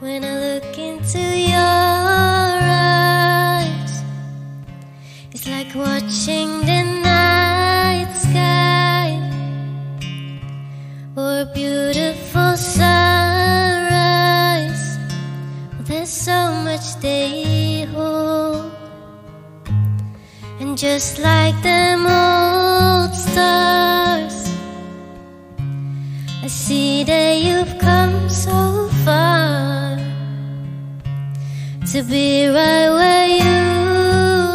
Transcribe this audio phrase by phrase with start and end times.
[0.00, 1.58] when I look into your
[3.60, 4.02] eyes.
[5.30, 9.20] It's like watching the night sky
[11.14, 12.96] or a beautiful sunrise.
[15.80, 18.72] There's so much they hold,
[20.60, 22.49] and just like them all.
[31.92, 33.58] to be right where you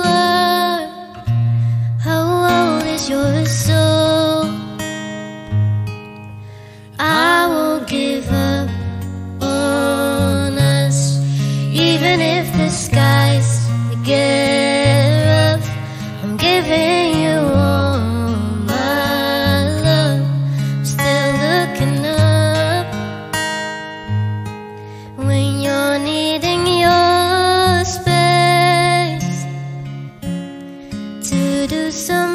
[0.05, 0.87] are.
[1.99, 4.45] How old is your soul?
[6.97, 8.69] I won't give up
[9.41, 11.19] on us,
[11.73, 13.67] even if the skies
[14.05, 15.67] get rough.
[16.23, 17.99] I'm giving you all
[18.63, 20.23] my love.
[20.71, 22.87] I'm still looking up
[25.17, 26.34] when you're near.
[31.91, 32.34] some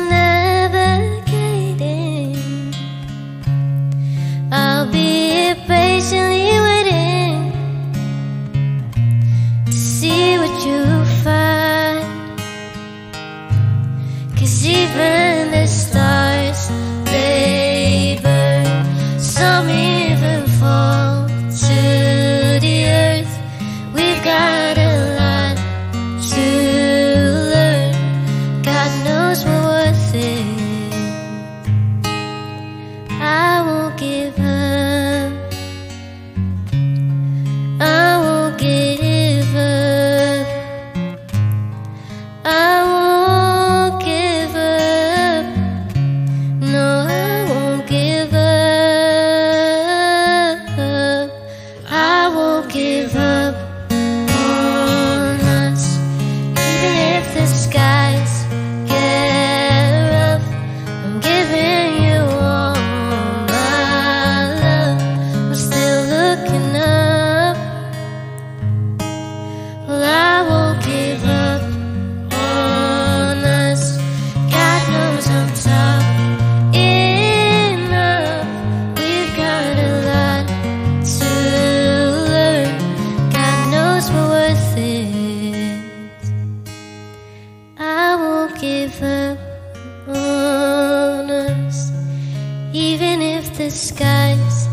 [88.60, 89.38] give up
[90.06, 91.90] on us,
[92.74, 94.68] even if the skies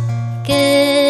[0.45, 1.06] get.